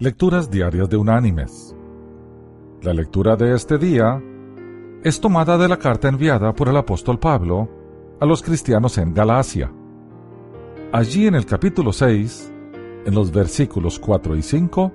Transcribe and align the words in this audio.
Lecturas 0.00 0.48
Diarias 0.48 0.88
de 0.88 0.96
Unánimes. 0.96 1.74
La 2.82 2.94
lectura 2.94 3.34
de 3.34 3.52
este 3.52 3.78
día 3.78 4.22
es 5.02 5.20
tomada 5.20 5.58
de 5.58 5.66
la 5.66 5.76
carta 5.76 6.06
enviada 6.06 6.54
por 6.54 6.68
el 6.68 6.76
apóstol 6.76 7.18
Pablo 7.18 7.68
a 8.20 8.24
los 8.24 8.40
cristianos 8.40 8.96
en 8.98 9.12
Galacia. 9.12 9.72
Allí 10.92 11.26
en 11.26 11.34
el 11.34 11.44
capítulo 11.46 11.92
6, 11.92 12.52
en 13.06 13.12
los 13.12 13.32
versículos 13.32 13.98
4 13.98 14.36
y 14.36 14.42
5, 14.42 14.92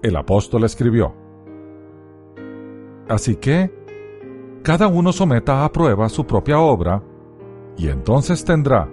el 0.00 0.14
apóstol 0.14 0.62
escribió, 0.62 1.12
Así 3.08 3.34
que, 3.34 3.74
cada 4.62 4.86
uno 4.86 5.10
someta 5.10 5.64
a 5.64 5.72
prueba 5.72 6.08
su 6.08 6.24
propia 6.24 6.60
obra, 6.60 7.02
y 7.76 7.88
entonces 7.88 8.44
tendrá, 8.44 8.88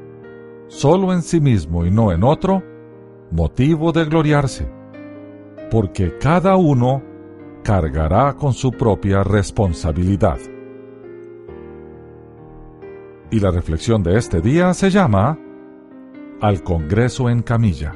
solo 0.65 1.13
en 1.13 1.21
sí 1.21 1.39
mismo 1.39 1.85
y 1.85 1.91
no 1.91 2.11
en 2.11 2.23
otro, 2.23 2.63
motivo 3.29 3.91
de 3.91 4.05
gloriarse 4.05 4.76
porque 5.69 6.17
cada 6.17 6.55
uno 6.55 7.01
cargará 7.63 8.33
con 8.33 8.53
su 8.53 8.71
propia 8.71 9.23
responsabilidad. 9.23 10.39
Y 13.29 13.39
la 13.39 13.51
reflexión 13.51 14.03
de 14.03 14.17
este 14.17 14.39
día 14.39 14.73
se 14.73 14.89
llama 14.89 15.37
Al 16.39 16.63
Congreso 16.63 17.29
en 17.29 17.41
Camilla. 17.41 17.93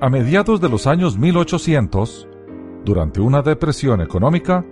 A 0.00 0.10
mediados 0.10 0.60
de 0.60 0.68
los 0.68 0.88
años 0.88 1.16
1800, 1.16 2.28
durante 2.84 3.20
una 3.20 3.42
depresión 3.42 4.00
económica, 4.00 4.64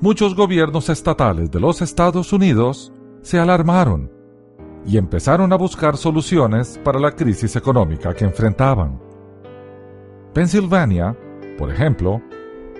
muchos 0.00 0.34
gobiernos 0.34 0.88
estatales 0.88 1.50
de 1.50 1.60
los 1.60 1.80
Estados 1.80 2.32
Unidos 2.32 2.92
se 3.22 3.38
alarmaron 3.38 4.10
y 4.84 4.98
empezaron 4.98 5.52
a 5.52 5.56
buscar 5.56 5.96
soluciones 5.96 6.80
para 6.82 6.98
la 6.98 7.12
crisis 7.12 7.54
económica 7.54 8.12
que 8.14 8.24
enfrentaban. 8.24 9.11
Pensilvania, 10.32 11.16
por 11.58 11.70
ejemplo, 11.70 12.22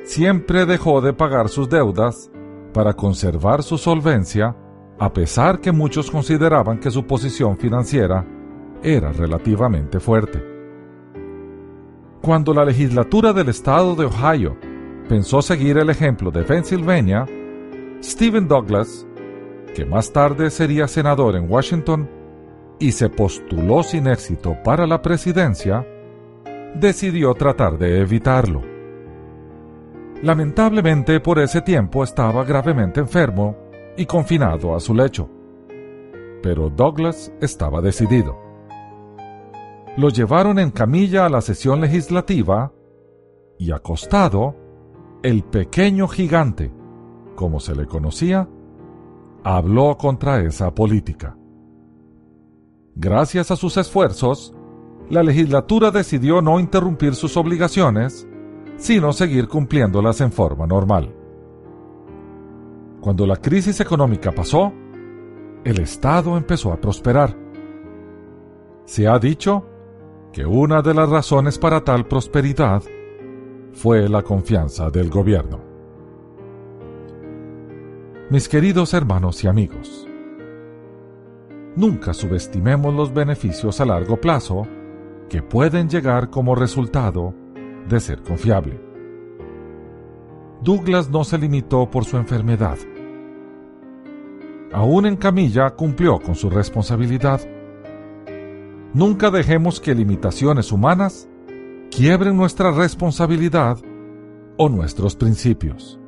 siempre 0.05 0.65
dejó 0.66 1.01
de 1.01 1.12
pagar 1.12 1.48
sus 1.48 1.69
deudas 1.69 2.31
para 2.72 2.94
conservar 2.94 3.62
su 3.62 3.77
solvencia, 3.77 4.56
a 4.98 5.12
pesar 5.12 5.61
que 5.61 5.72
muchos 5.72 6.11
consideraban 6.11 6.78
que 6.78 6.91
su 6.91 7.06
posición 7.06 7.59
financiera 7.59 8.25
era 8.83 9.12
relativamente 9.12 10.00
fuerte. 10.00 10.42
Cuando 12.22 12.55
la 12.55 12.64
legislatura 12.64 13.33
del 13.33 13.48
estado 13.48 13.94
de 13.97 14.06
Ohio 14.06 14.56
pensó 15.09 15.42
seguir 15.42 15.77
el 15.77 15.91
ejemplo 15.91 16.31
de 16.31 16.44
Pensilvania, 16.44 17.27
Stephen 18.03 18.48
Douglas, 18.48 19.06
que 19.75 19.84
más 19.84 20.12
tarde 20.12 20.50
sería 20.50 20.89
senador 20.89 21.37
en 21.37 21.50
Washington 21.50 22.09
y 22.78 22.92
se 22.92 23.09
postuló 23.09 23.83
sin 23.83 24.06
éxito 24.06 24.56
para 24.64 24.87
la 24.87 25.03
presidencia, 25.03 25.87
decidió 26.75 27.34
tratar 27.34 27.78
de 27.78 28.01
evitarlo. 28.01 28.62
Lamentablemente 30.23 31.20
por 31.20 31.39
ese 31.39 31.61
tiempo 31.62 32.05
estaba 32.05 32.45
gravemente 32.45 33.01
enfermo 33.01 33.56
y 33.97 34.06
confinado 34.06 34.75
a 34.75 34.81
su 34.81 34.95
lecho. 34.95 35.28
Pero 36.43 36.70
Douglas 36.70 37.33
estaba 37.41 37.81
decidido. 37.81 38.39
Lo 39.97 40.09
llevaron 40.09 40.59
en 40.59 40.70
camilla 40.70 41.27
a 41.27 41.28
la 41.28 41.41
sesión 41.41 41.81
legislativa 41.81 42.73
y 43.59 43.73
acostado, 43.73 44.56
el 45.23 45.45
pequeño 45.45 46.09
gigante, 46.09 46.73
como 47.37 47.61
se 47.61 47.75
le 47.75 47.87
conocía, 47.87 48.48
habló 49.45 49.97
contra 49.97 50.41
esa 50.41 50.75
política. 50.75 51.37
Gracias 52.95 53.50
a 53.50 53.56
sus 53.56 53.77
esfuerzos, 53.77 54.55
la 55.12 55.22
legislatura 55.22 55.91
decidió 55.91 56.41
no 56.41 56.58
interrumpir 56.58 57.14
sus 57.14 57.36
obligaciones, 57.36 58.27
sino 58.77 59.12
seguir 59.12 59.46
cumpliéndolas 59.46 60.22
en 60.22 60.32
forma 60.32 60.66
normal. 60.66 61.14
Cuando 63.02 63.27
la 63.27 63.36
crisis 63.36 63.78
económica 63.80 64.32
pasó, 64.32 64.72
el 65.64 65.81
Estado 65.81 66.34
empezó 66.38 66.72
a 66.72 66.81
prosperar. 66.81 67.37
Se 68.87 69.06
ha 69.06 69.19
dicho 69.19 69.66
que 70.32 70.47
una 70.47 70.81
de 70.81 70.94
las 70.94 71.10
razones 71.10 71.58
para 71.58 71.84
tal 71.84 72.06
prosperidad 72.06 72.82
fue 73.75 74.08
la 74.08 74.22
confianza 74.22 74.88
del 74.88 75.10
gobierno. 75.10 75.60
Mis 78.31 78.48
queridos 78.48 78.94
hermanos 78.94 79.44
y 79.44 79.47
amigos, 79.47 80.08
nunca 81.76 82.14
subestimemos 82.14 82.94
los 82.94 83.12
beneficios 83.12 83.78
a 83.78 83.84
largo 83.84 84.19
plazo 84.19 84.66
que 85.32 85.41
pueden 85.41 85.88
llegar 85.88 86.28
como 86.28 86.54
resultado 86.54 87.32
de 87.88 88.00
ser 88.00 88.22
confiable. 88.22 88.78
Douglas 90.62 91.09
no 91.09 91.25
se 91.25 91.38
limitó 91.38 91.91
por 91.91 92.04
su 92.04 92.19
enfermedad. 92.19 92.76
Aún 94.75 95.06
en 95.06 95.16
camilla 95.16 95.70
cumplió 95.70 96.20
con 96.20 96.34
su 96.34 96.50
responsabilidad. 96.50 97.41
Nunca 98.93 99.31
dejemos 99.31 99.81
que 99.81 99.94
limitaciones 99.94 100.70
humanas 100.70 101.31
quiebren 101.91 102.37
nuestra 102.37 102.70
responsabilidad 102.70 103.78
o 104.59 104.69
nuestros 104.69 105.16
principios. 105.16 105.99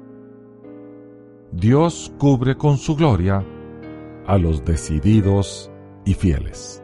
Dios 1.51 2.13
cubre 2.19 2.59
con 2.59 2.77
su 2.77 2.95
gloria 2.95 3.43
a 4.27 4.37
los 4.37 4.67
decididos 4.67 5.71
y 6.05 6.13
fieles. 6.13 6.84